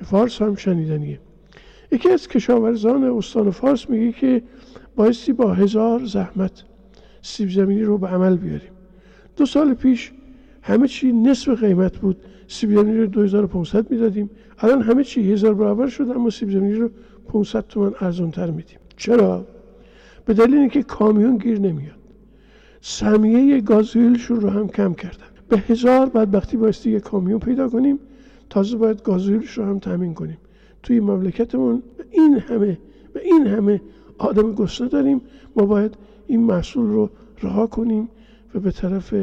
فارس 0.02 0.42
هم 0.42 0.54
شنیدنیه. 0.54 1.20
یکی 1.92 2.10
از 2.10 2.28
کشاورزان 2.28 3.04
استان 3.04 3.50
فارس 3.50 3.90
میگه 3.90 4.12
که 4.12 4.42
بایستی 4.96 5.32
با 5.32 5.54
هزار 5.54 6.04
زحمت 6.04 6.64
سیب 7.22 7.50
زمینی 7.50 7.82
رو 7.82 7.98
به 7.98 8.06
عمل 8.06 8.36
بیاریم. 8.36 8.70
دو 9.36 9.46
سال 9.46 9.74
پیش 9.74 10.12
همه 10.62 10.88
چی 10.88 11.12
نصف 11.12 11.48
قیمت 11.48 11.96
بود. 11.96 12.16
سیب 12.48 12.70
زمینی 12.70 12.98
رو 12.98 13.06
2500 13.06 13.90
می‌دادیم. 13.90 14.30
الان 14.58 14.82
همه 14.82 15.04
چی 15.04 15.32
هزار 15.32 15.54
برابر 15.54 15.86
شد 15.86 16.10
اما 16.10 16.30
سیب 16.30 16.50
زمینی 16.50 16.74
رو 16.74 16.90
500 17.28 17.66
تومن 17.66 17.92
ارزون 18.00 18.30
تر 18.30 18.50
میدیم. 18.50 18.78
چرا؟ 18.96 19.46
به 20.24 20.34
دلیل 20.34 20.54
اینکه 20.54 20.82
کامیون 20.82 21.36
گیر 21.36 21.60
نمیاد. 21.60 21.98
سهمیه 22.80 23.60
گازوئیلشون 23.60 24.40
رو 24.40 24.50
هم 24.50 24.68
کم 24.68 24.94
کردن. 24.94 25.26
به 25.48 25.58
هزار 25.58 26.06
بدبختی 26.06 26.56
بایستی 26.56 26.90
یه 26.90 27.00
کامیون 27.00 27.38
پیدا 27.38 27.68
کنیم. 27.68 27.98
تازه 28.50 28.76
باید 28.76 29.02
گازوئیلش 29.02 29.58
رو 29.58 29.64
هم 29.64 29.78
تامین 29.78 30.14
کنیم. 30.14 30.38
توی 30.82 31.00
مملکتمون 31.00 31.82
این 32.10 32.38
همه 32.38 32.78
و 33.14 33.18
این 33.18 33.46
همه 33.46 33.80
آدم 34.18 34.52
گسته 34.52 34.88
داریم. 34.88 35.20
ما 35.56 35.66
باید 35.66 35.94
این 36.26 36.40
محصول 36.42 36.86
رو 36.86 37.10
رها 37.42 37.66
کنیم 37.66 38.08
و 38.54 38.60
به 38.60 38.70
طرف 38.70 39.14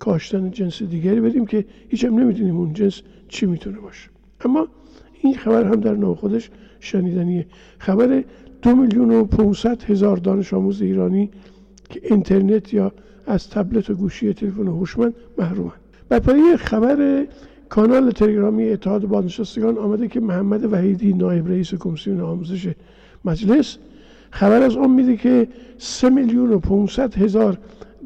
کاشتن 0.00 0.50
جنس 0.50 0.82
دیگری 0.82 1.20
بریم 1.20 1.46
که 1.46 1.64
هیچ 1.88 2.04
هم 2.04 2.18
نمی‌دونیم 2.18 2.56
اون 2.56 2.72
جنس 2.72 3.02
چی 3.28 3.46
می‌تونه 3.46 3.78
باشه 3.78 4.10
اما 4.44 4.68
این 5.22 5.34
خبر 5.34 5.64
هم 5.64 5.80
در 5.80 5.94
نوع 5.94 6.16
خودش 6.16 6.50
شنیدنیه 6.80 7.46
خبر 7.78 8.24
دو 8.62 8.76
میلیون 8.76 9.10
و 9.10 9.24
500 9.24 9.82
هزار 9.82 10.16
دانش 10.16 10.54
آموز 10.54 10.82
ایرانی 10.82 11.30
که 11.90 12.00
اینترنت 12.04 12.74
یا 12.74 12.92
از 13.26 13.50
تبلت 13.50 13.90
و 13.90 13.94
گوشی 13.94 14.34
تلفن 14.34 14.66
هوشمند 14.66 15.14
محرومن 15.38 15.72
بر 16.08 16.18
پایه 16.18 16.56
خبر 16.56 17.26
کانال 17.68 18.10
تلگرامی 18.10 18.68
اتحاد 18.68 19.06
بازنشستگان 19.06 19.78
آمده 19.78 20.08
که 20.08 20.20
محمد 20.20 20.72
وحیدی 20.72 21.12
نایب 21.12 21.48
رئیس 21.48 21.74
کمیسیون 21.74 22.20
آموزش 22.20 22.68
مجلس 23.24 23.78
خبر 24.30 24.62
از 24.62 24.76
آن 24.76 24.90
میده 24.90 25.16
که 25.16 25.48
سه 25.78 26.10
میلیون 26.10 26.52
و 26.52 26.58
500 26.58 27.14
هزار 27.14 27.58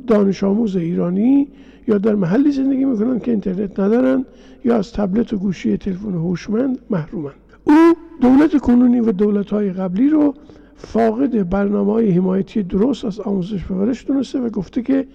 دانش 0.07 0.45
آموز 0.45 0.77
ایرانی 0.77 1.49
یا 1.89 1.99
در 1.99 2.15
محلی 2.15 2.53
زندگی 2.53 2.85
می‌کنن 2.85 3.19
که 3.19 3.31
اینترنت 3.31 3.81
ندارن 3.81 4.25
یا 4.65 4.77
از 4.77 4.93
تبلت 4.93 5.33
و 5.33 5.37
گوشی 5.37 5.77
تلفن 5.77 6.13
هوشمند 6.13 6.79
محرومن. 6.91 7.33
او 7.65 7.95
دولت 8.21 8.59
کنونی 8.59 9.01
و 9.01 9.13
دولت 9.13 9.51
های 9.51 9.73
قبلی 9.73 10.09
رو 10.09 10.35
فاقد 10.77 11.49
برنامه 11.49 11.93
های 11.93 12.11
حمایتی 12.11 12.63
درست 12.63 13.05
از 13.05 13.21
آموزش 13.21 13.65
پرورش 13.65 14.07
دونسته 14.07 14.41
و 14.41 14.49
گفته 14.49 14.83
که 14.83 15.07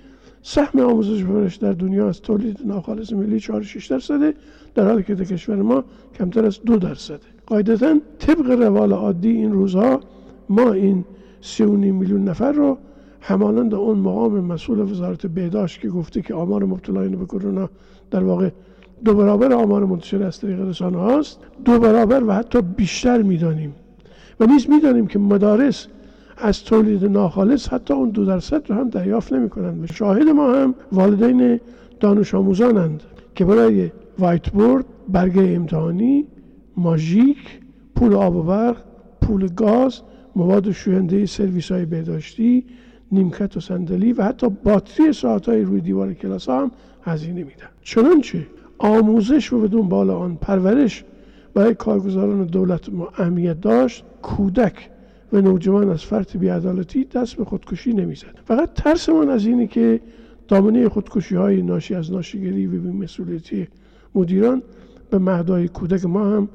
سهم 0.42 0.80
آموزش 0.80 1.24
پرورش 1.24 1.56
در 1.56 1.72
دنیا 1.72 2.10
از 2.10 2.22
تولید 2.22 2.60
ناخالص 2.66 3.14
ملی 3.14 3.40
4 3.40 3.62
6 3.62 3.88
درصده 3.88 4.34
در 4.76 4.86
حالی 4.86 5.04
که 5.04 5.16
در 5.16 5.24
کشور 5.24 5.56
ما 5.56 5.84
کمتر 6.18 6.46
از 6.46 6.60
دو 6.66 6.78
درصده. 6.78 7.20
قاعدتا 7.46 8.00
طبق 8.20 8.50
روال 8.52 8.94
عادی 8.94 9.30
این 9.30 9.52
روزها 9.52 10.00
ما 10.50 10.72
این 10.72 11.06
3.5 11.42 11.62
میلیون 11.62 12.24
نفر 12.24 12.52
رو 12.52 12.78
همانند 13.22 13.74
اون 13.74 13.98
مقام 13.98 14.40
مسئول 14.40 14.80
وزارت 14.80 15.28
بهداشت 15.28 15.82
که 15.82 15.90
گفته 15.90 16.22
که 16.22 16.34
آمار 16.34 16.64
مبتلایان 16.66 17.12
به 17.12 17.26
کرونا 17.26 17.70
در 18.12 18.24
واقع 18.24 18.50
دو 19.06 19.14
برابر 19.14 19.54
آمار 19.54 19.86
منتشر 19.86 20.24
از 20.24 20.40
طریق 20.40 20.62
رسانه 20.62 20.98
هاست 20.98 21.40
دو 21.66 21.80
برابر 21.80 22.24
و 22.24 22.32
حتی 22.32 22.62
بیشتر 22.62 23.22
می‌دانیم. 23.22 23.76
و 24.40 24.46
نیز 24.46 24.70
می‌دانیم 24.70 25.08
که 25.08 25.20
مدارس 25.20 25.88
از 26.38 26.64
تولید 26.64 27.06
ناخالص 27.06 27.68
حتی 27.68 27.94
اون 27.94 28.10
دو 28.10 28.26
درصد 28.26 28.70
رو 28.70 28.76
هم 28.76 28.90
دریافت 28.90 29.34
نمی 29.34 29.50
کنند 29.50 29.84
و 29.84 29.88
شاهد 29.88 30.28
ما 30.28 30.54
هم 30.54 30.76
والدین 30.92 31.60
دانش 32.00 32.36
آموزانند 32.36 33.04
که 33.36 33.46
برای 33.46 33.92
وایت 34.20 34.50
بورد 34.50 34.86
برگه 35.10 35.42
امتحانی 35.42 36.26
ماژیک 36.78 37.60
پول 37.96 38.14
آب 38.14 38.36
و 38.36 38.44
برق 38.44 38.78
پول 39.22 39.48
گاز 39.48 40.02
مواد 40.36 40.72
شوینده 40.72 41.26
سرویس 41.26 41.72
های 41.72 41.86
بهداشتی 41.86 42.66
نیمکت 43.12 43.58
و 43.58 43.60
صندلی 43.60 44.14
و 44.14 44.24
حتی 44.24 44.50
باتری 44.50 45.14
ساعت 45.14 45.50
های 45.50 45.62
روی 45.62 45.82
دیوار 45.82 46.14
کلاس 46.14 46.50
ها 46.50 46.62
هم 46.62 46.72
هزینه 47.04 47.44
میدن. 47.44 47.70
چنانچه 47.82 48.48
آموزش 48.78 49.54
و 49.54 49.60
به 49.60 49.68
دنبال 49.68 50.10
آن 50.10 50.36
پرورش 50.36 51.04
برای 51.54 51.74
کارگزاران 51.74 52.46
دولت 52.46 52.90
ما 52.90 53.08
اهمیت 53.18 53.62
داشت 53.62 54.04
کودک 54.22 54.90
و 55.34 55.42
نوجوان 55.42 55.90
از 55.90 56.04
فرط 56.04 56.38
بیعدالتی 56.38 57.04
دست 57.04 57.36
به 57.36 57.46
خودکشی 57.46 57.94
نمی‌زد. 57.94 58.40
فقط 58.46 58.74
ترس 58.74 59.10
من 59.10 59.30
از 59.30 59.46
اینه 59.46 59.68
که 59.68 60.00
دامنه 60.48 60.90
خودکشی 60.90 61.36
های 61.36 61.62
ناشی 61.62 61.96
از 61.96 62.12
ناشیگری 62.12 62.68
و 62.68 62.94
مسئولیتی 62.94 63.68
مدیران 64.16 64.62
به 65.10 65.18
مهدای 65.18 65.68
کودک 65.68 66.06
ما 66.06 66.26
هم 66.30 66.50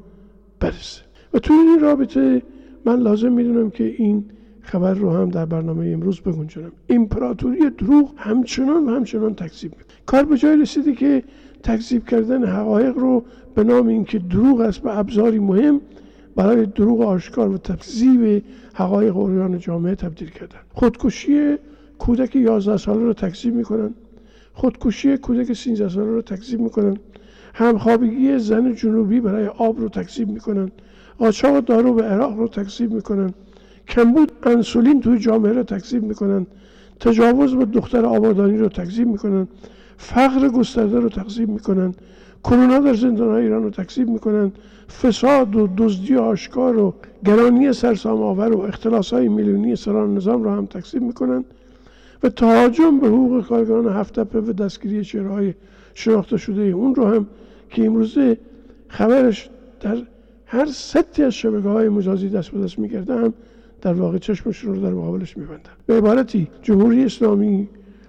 برسه. 0.61 1.03
و 1.35 1.39
توی 1.39 1.57
این 1.57 1.81
رابطه 1.81 2.43
من 2.85 3.01
لازم 3.01 3.33
می‌دونم 3.33 3.71
که 3.71 3.85
این 3.85 4.25
خبر 4.65 4.95
رو 4.95 5.11
هم 5.11 5.31
در 5.31 5.45
برنامه 5.45 5.87
امروز 5.87 6.21
بگنجانم 6.21 6.73
امپراتوری 6.89 7.71
دروغ 7.71 8.13
همچنان 8.17 8.85
و 8.85 8.91
همچنان 8.91 9.35
تکذیب 9.35 9.71
می‌کنه. 9.71 9.97
کار 10.07 10.25
به 10.25 10.37
جای 10.37 10.57
رسیده 10.57 10.93
که 10.93 11.23
تکذیب 11.63 12.07
کردن 12.07 12.45
حقایق 12.45 12.99
رو 12.99 13.25
به 13.55 13.65
نام 13.65 13.89
اینکه 13.89 14.19
دروغ 14.19 14.61
است 14.61 14.81
به 14.83 14.99
ابزاری 14.99 15.39
مهم 15.39 15.81
برای 16.37 16.67
دروغ 16.67 17.01
آشکار 17.01 17.49
و 17.49 17.59
تکذیب 17.59 18.43
حقایق 18.75 19.17
اوریان 19.17 19.59
جامعه 19.59 19.95
تبدیل 19.95 20.31
کردن. 20.31 20.59
خودکشی 20.73 21.57
کودک 21.99 22.37
11 22.37 22.77
ساله 22.77 23.03
رو 23.03 23.13
تکذیب 23.13 23.55
می‌کنن. 23.55 23.95
خودکشی 24.53 25.17
کودک 25.17 25.53
13 25.53 25.89
ساله 25.89 26.11
رو 26.11 26.23
تکذیب 26.23 26.61
می‌کنن. 26.61 26.97
همخوابگی 27.55 28.39
زن 28.39 28.75
جنوبی 28.75 29.21
برای 29.21 29.47
آب 29.47 29.81
رو 29.81 29.89
تکذیب 29.89 30.29
می‌کنن. 30.29 30.71
قاچاق 31.19 31.65
دارو 31.65 31.95
به 31.95 32.03
عراق 32.03 32.39
رو 32.39 32.49
تکذیب 32.49 32.93
می‌کنن. 32.93 33.35
کمبود 33.89 34.33
انسولین 34.43 35.01
توی 35.01 35.19
جامعه 35.19 35.53
رو 35.53 35.63
تکذیب 35.63 36.03
می‌کنن 36.03 36.47
تجاوز 37.01 37.55
به 37.55 37.65
دختر 37.65 38.05
آبادانی 38.05 38.59
رو 38.59 38.69
تکذیب 38.69 39.09
می‌کنن 39.09 39.49
فقر 39.97 40.49
گسترده 40.49 41.01
رو 41.01 41.09
تکذیب 41.09 41.49
می‌کنن 41.49 41.95
کرونا 42.45 42.79
در 42.79 42.95
زندان 42.95 43.29
های 43.29 43.43
ایران 43.43 43.63
رو 43.63 43.71
تکذیب 43.71 44.09
می‌کنن 44.09 44.53
فساد 45.03 45.57
و 45.57 45.69
دزدی 45.77 46.17
آشکار 46.17 46.79
و 46.79 46.95
گرانی 47.25 47.73
سرسام 47.73 48.23
آور 48.23 48.53
و 48.53 48.61
اختلاس 48.61 49.13
های 49.13 49.29
میلیونی 49.29 49.77
سران 49.77 50.15
نظام 50.15 50.43
رو 50.43 50.51
هم 50.51 50.67
تکذیب 50.67 51.03
می‌کنن 51.03 51.45
و 52.23 52.29
تهاجم 52.29 52.99
به 52.99 53.07
حقوق 53.07 53.47
کارگران 53.47 53.89
هفتپه 53.89 54.41
و 54.41 54.53
دستگیری 54.53 55.05
چهرهای 55.05 55.55
شناخته 55.95 56.37
شده 56.37 56.63
اون 56.63 56.95
رو 56.95 57.07
هم 57.07 57.27
که 57.71 57.87
امروزه 57.87 58.39
خبرش 58.89 59.51
در 59.81 59.97
هر 60.47 60.67
ستی 60.67 61.23
از 61.23 61.35
شبکه 61.35 61.69
های 61.69 61.89
مجازی 61.89 62.29
دست 62.29 62.51
به 62.51 62.61
دست 62.61 62.79
می‌کرده 62.79 63.15
هم 63.15 63.35
در 63.85 63.93
واقع 63.93 64.19
چشمشون 64.19 64.75
رو 64.75 64.81
در 64.81 64.91
مقابلش 64.91 65.37
میبندن 65.37 65.71
به 65.87 65.97
عبارتی 65.97 66.49
جمهوری 66.63 67.05
اسلامی 67.05 67.69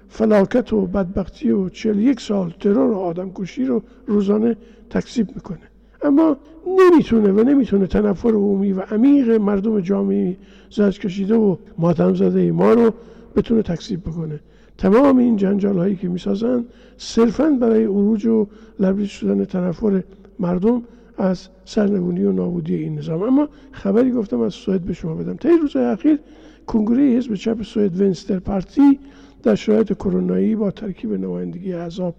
فلاکت 0.10 0.74
و 0.74 0.86
بدبختی 0.86 1.52
و 1.52 1.70
یک 1.86 2.20
سال 2.22 2.54
ترور 2.60 2.92
و 2.92 2.96
آدم 2.96 3.32
کشی 3.36 3.66
رو 3.66 3.82
روزانه 4.08 4.58
تکذیب 4.90 5.28
می‌کنه. 5.36 5.60
اما 6.04 6.38
نمی‌تونه 6.68 7.32
و 7.32 7.44
نمی‌تونه 7.44 7.88
تنفر 7.88 8.30
عمومی 8.30 8.72
و 8.72 8.82
عمیق 8.82 9.30
مردم 9.30 9.80
جامعه 9.80 10.38
زج 10.70 11.00
کشیده 11.00 11.36
و 11.36 11.56
ماتم 11.78 12.14
زده 12.14 12.52
ما 12.52 12.74
رو 12.74 12.94
بتونه 13.36 13.62
تکذیب 13.62 14.02
بکنه. 14.02 14.40
تمام 14.78 15.18
این 15.18 15.36
جنجال 15.36 15.78
هایی 15.78 15.96
که 15.96 16.08
می‌سازن 16.08 16.66
صرفا 16.98 17.50
برای 17.50 17.84
عروج 17.84 18.26
و 18.26 18.48
لبریز 18.80 19.10
شدن 19.10 19.46
تنفر 19.46 20.04
مردم 20.40 20.82
از 21.18 21.48
سرنگونی 21.66 22.24
و 22.24 22.32
نابودی 22.32 22.76
این 22.76 22.98
نظام. 22.98 23.24
اما 23.24 23.50
خبری 23.72 24.12
گفتم 24.12 24.40
از 24.40 24.54
سوئد 24.54 24.82
به 24.82 24.94
شما 24.94 25.16
بدم. 25.16 25.36
تا 25.36 25.50
این 25.50 25.60
روز 25.60 25.76
اخیر 25.76 26.20
کنگره 26.68 27.04
حزب 27.04 27.34
چپ 27.34 27.64
سوئد 27.64 28.02
ونستر 28.02 28.40
پارتی 28.40 29.00
در 29.44 29.56
شرایط 29.56 29.94
کرونایی 29.94 30.56
با 30.56 30.72
ترکیب 30.72 31.14
نمایندگی 31.14 31.74
اعضاب 31.74 32.16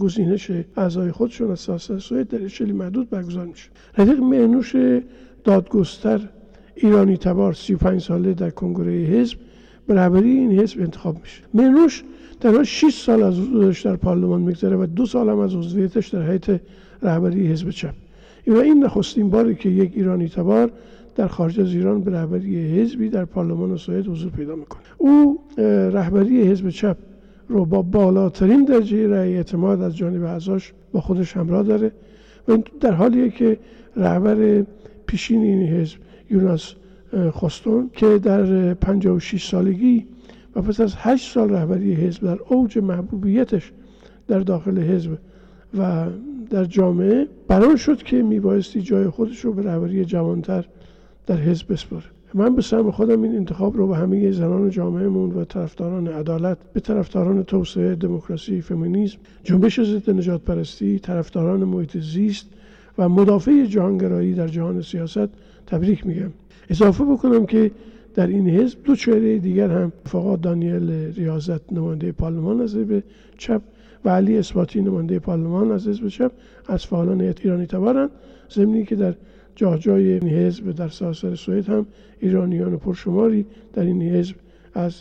گزینش 0.00 0.50
اعضای 0.76 1.12
خودشون 1.12 1.50
از 1.50 1.60
سیاست 1.60 1.98
سوئد 1.98 2.28
در 2.28 2.44
اشلی 2.44 2.72
محدود 2.72 3.10
برگزار 3.10 3.46
میشه. 3.46 3.70
رفیق 3.98 4.20
مهنوش 4.20 4.76
دادگستر 5.44 6.20
ایرانی 6.74 7.16
تبار 7.16 7.52
35 7.52 8.00
ساله 8.00 8.34
در 8.34 8.50
کنگره 8.50 8.92
حزب 8.92 9.38
به 9.86 9.94
رهبری 9.94 10.30
این 10.30 10.60
حزب 10.60 10.80
انتخاب 10.80 11.20
میشه. 11.20 11.42
مهنوش 11.54 12.04
تنها 12.40 12.64
6 12.64 12.94
سال 12.94 13.22
از 13.22 13.38
حضورش 13.38 13.86
در 13.86 13.96
پارلمان 13.96 14.40
میگذره 14.40 14.76
و 14.76 14.86
دو 14.86 15.06
سال 15.06 15.28
هم 15.28 15.38
از 15.38 15.54
عضویتش 15.54 16.08
در 16.08 16.30
هیئت 16.30 16.60
رهبری 17.02 17.46
حزب 17.46 17.70
چپ. 17.70 17.94
و 18.46 18.56
این 18.56 18.84
نخستین 18.84 19.30
باری 19.30 19.54
که 19.54 19.68
یک 19.68 19.92
ایرانی 19.94 20.28
تبار 20.28 20.70
در 21.16 21.26
خارج 21.26 21.60
از 21.60 21.74
ایران 21.74 22.00
به 22.00 22.10
رهبری 22.10 22.80
حزبی 22.80 23.08
در 23.08 23.24
پارلمان 23.24 23.76
سوئد 23.76 24.06
حضور 24.06 24.30
پیدا 24.30 24.56
می‌کنه. 24.56 24.82
او 24.98 25.38
رهبری 25.92 26.42
حزب 26.42 26.68
چپ 26.68 26.96
رو 27.48 27.64
با 27.64 27.82
بالاترین 27.82 28.64
درجه 28.64 29.08
رأی 29.08 29.36
اعتماد 29.36 29.82
از 29.82 29.96
جانب 29.96 30.24
اعضاش 30.24 30.72
با 30.92 31.00
خودش 31.00 31.36
همراه 31.36 31.62
داره 31.62 31.92
و 32.48 32.58
در 32.80 32.92
حالیه 32.92 33.30
که 33.30 33.58
رهبر 33.96 34.64
پیشین 35.06 35.42
این 35.42 35.62
حزب 35.62 35.98
یوناس 36.30 36.74
خستون 37.14 37.90
که 37.92 38.18
در 38.18 38.74
56 38.74 39.48
سالگی 39.48 40.06
و 40.56 40.62
پس 40.62 40.80
از 40.80 40.94
8 40.96 41.32
سال 41.32 41.50
رهبری 41.50 41.94
حزب 41.94 42.24
در 42.24 42.38
اوج 42.48 42.78
محبوبیتش 42.78 43.72
در 44.28 44.38
داخل 44.38 44.78
حزب 44.78 45.10
و 45.78 46.06
در 46.50 46.64
جامعه 46.64 47.26
بران 47.48 47.76
شد 47.76 48.02
که 48.02 48.22
میبایستی 48.22 48.82
جای 48.82 49.08
خودش 49.08 49.40
رو 49.40 49.52
به 49.52 49.62
رهبری 49.62 50.04
جوانتر 50.04 50.64
در 51.26 51.36
حزب 51.36 51.72
بسپاره. 51.72 52.04
من 52.34 52.54
به 52.54 52.62
سهم 52.62 52.90
خودم 52.90 53.22
این 53.22 53.36
انتخاب 53.36 53.76
رو 53.76 53.86
به 53.86 53.96
همه 53.96 54.30
زنان 54.30 54.70
جامعهمون 54.70 55.32
و 55.32 55.44
طرفداران 55.44 56.06
عدالت 56.06 56.58
به 56.72 56.80
طرفداران 56.80 57.42
توسعه 57.42 57.94
دموکراسی 57.94 58.60
فمینیسم 58.60 59.18
جنبش 59.44 59.80
ضد 59.80 60.10
نجات 60.10 60.40
پرستی 60.40 60.98
طرفداران 60.98 61.64
محیط 61.64 61.98
زیست 61.98 62.46
و 62.98 63.08
مدافع 63.08 63.64
جهانگرایی 63.64 64.34
در 64.34 64.48
جهان 64.48 64.82
سیاست 64.82 65.28
تبریک 65.66 66.06
میگم. 66.06 66.30
اضافه 66.68 67.04
بکنم 67.04 67.46
که 67.46 67.70
در 68.14 68.26
این 68.26 68.48
حزب 68.48 68.78
دو 68.84 68.96
چهره 68.96 69.38
دیگر 69.38 69.70
هم 69.70 69.92
فقط 70.06 70.40
دانیل 70.40 70.90
ریاضت 70.90 71.72
نماینده 71.72 72.12
پارلمان 72.12 72.60
از 72.60 72.76
حزب 72.76 73.02
چپ 73.38 73.62
و 74.04 74.08
علی 74.08 74.38
اثباتی 74.38 74.80
نماینده 74.80 75.18
پارلمان 75.18 75.72
از 75.72 75.88
حزب 75.88 76.08
چپ 76.08 76.32
از 76.66 76.86
فعالان 76.86 77.20
ایرانی 77.20 77.66
تبارند 77.66 78.10
زمینی 78.48 78.84
که 78.84 78.96
در 78.96 79.14
جا 79.54 79.78
جای 79.78 80.12
این 80.12 80.28
حزب 80.28 80.70
در 80.70 80.88
سراسر 80.88 81.34
سوئد 81.34 81.68
هم 81.68 81.86
ایرانیان 82.20 82.76
پرشماری 82.76 83.46
در 83.72 83.82
این 83.82 84.02
حزب 84.02 84.34
از 84.74 84.94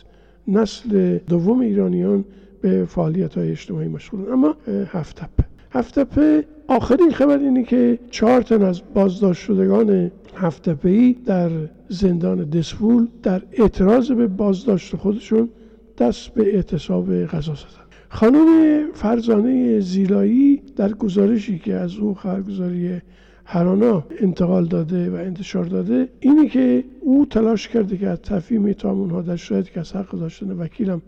نسل 0.47 1.17
دوم 1.17 1.59
ایرانیان 1.59 2.25
به 2.62 2.85
فعالیت 2.85 3.38
های 3.38 3.51
اجتماعی 3.51 3.88
مشغول. 3.88 4.31
اما 4.31 4.55
هفتپه 4.67 5.43
هفتپه 5.71 6.45
آخرین 6.67 7.12
خبر 7.12 7.38
اینه 7.38 7.63
که 7.63 7.99
چهار 8.12 8.41
تن 8.41 8.62
از 8.62 8.81
بازداشت 8.93 9.43
شدگان 9.43 10.12
هفتپه 10.35 11.15
در 11.25 11.49
زندان 11.89 12.49
دسفول 12.49 13.07
در 13.23 13.41
اعتراض 13.51 14.12
به 14.12 14.27
بازداشت 14.27 14.95
خودشون 14.95 15.49
دست 15.97 16.29
به 16.29 16.55
اعتصاب 16.55 17.25
غذا 17.25 17.53
زدن. 17.53 17.88
خانم 18.10 18.48
فرزانه 18.93 19.80
زیلایی 19.80 20.62
در 20.76 20.93
گزارشی 20.93 21.60
که 21.60 21.74
از 21.74 21.95
او 21.95 22.13
خبرگزاری 22.13 23.02
هرانا 23.45 24.04
انتقال 24.19 24.65
داده 24.65 25.10
و 25.10 25.13
انتشار 25.13 25.65
داده 25.65 26.10
اینه 26.19 26.48
که 26.48 26.84
او 27.02 27.26
تلاش 27.26 27.67
کرده 27.67 27.98
که 27.98 28.08
از 28.08 28.22
تفهیم 28.22 28.65
ایتام 28.65 29.10
ها 29.10 29.22
در 29.22 29.36
شاید 29.36 29.69
که 29.69 29.80
از 29.80 29.95
حق 29.95 30.12
داشتن 30.12 30.52
وکیلم 30.52 31.02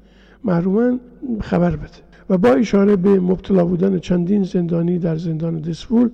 محرومن 0.43 0.99
خبر 1.41 1.75
بده. 1.75 1.89
و 2.29 2.37
با 2.37 2.49
اشاره 2.49 2.95
به 2.95 3.19
مبتلا 3.19 3.65
بودن 3.65 3.99
چندین 3.99 4.43
زندانی 4.43 4.99
در 4.99 5.15
زندان 5.15 5.61
دسفول 5.61 6.09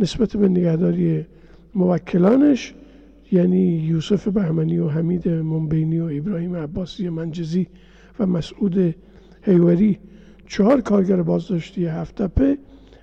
نسبت 0.00 0.36
به 0.36 0.48
نگهداری 0.48 1.24
موکلانش 1.74 2.74
یعنی 3.32 3.60
یوسف 3.60 4.28
بهمنی 4.28 4.78
و 4.78 4.88
حمید 4.88 5.28
منبینی 5.28 6.00
و 6.00 6.04
ابراهیم 6.04 6.56
عباسی 6.56 7.08
منجزی 7.08 7.66
و 8.18 8.26
مسعود 8.26 8.94
حیوری 9.42 9.98
چهار 10.52 10.80
کارگر 10.80 11.22
بازداشتی 11.22 11.86
هفتپه 11.86 12.58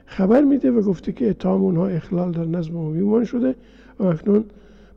خبر 0.05 0.41
میده 0.41 0.71
و 0.71 0.81
گفته 0.81 1.11
که 1.11 1.29
اتهام 1.29 1.61
اونها 1.61 1.87
اخلال 1.87 2.31
در 2.31 2.45
نظم 2.45 2.77
عمومی 2.77 3.25
شده. 3.25 3.55
و 3.99 4.03
اکنون 4.03 4.43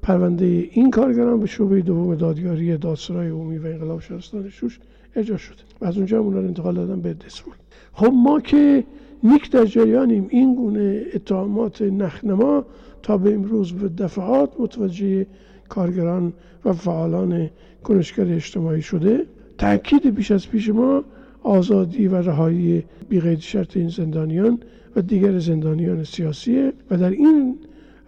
پرونده 0.03 0.45
این 0.45 0.91
کارگران 0.91 1.41
به 1.41 1.47
شعبه 1.47 1.81
دوم 1.81 2.15
دادگاری 2.15 2.77
دادسرای 2.77 3.29
عمومی 3.29 3.59
و 3.59 3.67
انقلاب 3.67 4.01
شهرستان 4.01 4.49
شوش 4.49 4.81
اجرا 5.17 5.37
شده. 5.37 5.59
و 5.81 5.85
از 5.85 5.97
اونجا 5.97 6.19
اونها 6.19 6.41
رو 6.41 6.47
انتقال 6.47 6.75
دادن 6.75 7.01
به 7.01 7.15
دسفول 7.15 7.55
خب 7.93 8.13
ما 8.15 8.41
که 8.41 8.85
نیک 9.23 9.51
در 9.51 9.65
جریانیم 9.65 10.27
این 10.31 10.55
گونه 10.55 11.03
اتهامات 11.15 11.83
نخنما 11.83 12.65
تا 13.03 13.19
به 13.19 13.35
امروز 13.35 13.73
و 13.73 13.89
دفعات 13.89 14.61
متوجه 14.61 15.27
کارگران 15.69 16.33
و 16.65 16.73
فعالان 16.73 17.51
کنشگر 17.85 18.33
اجتماعی 18.33 18.83
شده. 18.83 19.27
تاکید 19.59 20.15
بیش 20.15 20.31
از 20.31 20.49
پیش 20.49 20.69
ما 20.69 21.05
آزادی 21.43 22.09
و 22.09 22.17
رهایی 22.17 22.85
بیقید 23.09 23.39
شرط 23.39 23.77
این 23.77 23.89
زندانیان 23.89 24.59
و 24.97 25.03
دیگر 25.03 25.39
زندانیان 25.39 26.05
سیاسی 26.05 26.73
و 26.91 26.97
در 26.97 27.11
این 27.11 27.59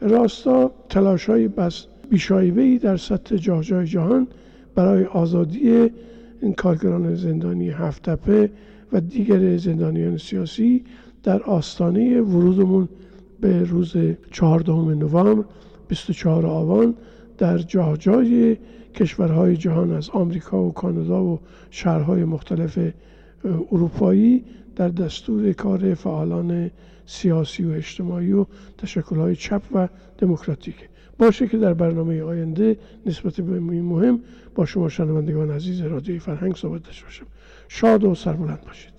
راستا 0.00 0.70
تلاش 0.88 1.24
های 1.24 1.48
بس 1.48 1.86
بیشایبه 2.10 2.78
در 2.78 2.96
سطح 2.96 3.36
جاه 3.36 3.62
جای 3.62 3.86
جهان 3.86 4.26
برای 4.74 5.04
آزادی 5.04 5.90
این 6.42 6.52
کارگران 6.56 7.14
زندانی 7.14 7.70
هفتپه 7.70 8.50
و 8.92 9.00
دیگر 9.00 9.56
زندانیان 9.56 10.16
سیاسی 10.16 10.84
در 11.22 11.42
آستانه 11.42 12.20
ورودمون 12.20 12.88
به 13.40 13.64
روز 13.64 13.96
14 14.30 14.72
نوامبر 14.72 15.44
24 15.88 16.46
آبان 16.46 16.94
در 17.38 17.58
جاه 17.58 17.96
جای 17.96 18.56
کشورهای 18.94 19.56
جهان 19.56 19.92
از 19.92 20.10
آمریکا 20.10 20.62
و 20.62 20.72
کانادا 20.72 21.24
و 21.24 21.40
شهرهای 21.70 22.24
مختلف 22.24 22.78
اروپایی 23.44 24.44
در 24.76 24.88
دستور 24.88 25.52
کار 25.52 25.94
فعالان 25.94 26.70
سیاسی 27.06 27.64
و 27.64 27.70
اجتماعی 27.70 28.32
و 28.32 28.46
تشکلهای 28.78 29.36
چپ 29.36 29.62
و 29.74 29.88
دموکراتیک. 30.18 30.88
باشه 31.18 31.48
که 31.48 31.58
در 31.58 31.74
برنامه 31.74 32.22
آینده 32.22 32.76
نسبت 33.06 33.40
به 33.40 33.52
این 33.52 33.84
مهم 33.84 34.20
با 34.54 34.66
شما 34.66 34.88
شنوندگان 34.88 35.50
عزیز 35.50 35.80
رادیوی 35.80 36.18
فرهنگ 36.18 36.56
صحبت 36.56 36.82
داشته 36.82 37.04
باشم. 37.04 37.26
شاد 37.68 38.04
و 38.04 38.14
سربلند 38.14 38.60
باشید. 38.66 38.93